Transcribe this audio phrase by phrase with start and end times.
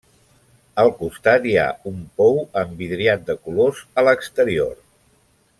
[0.83, 4.77] Al costat hi ha un pou amb vidriat de colors a l'exterior.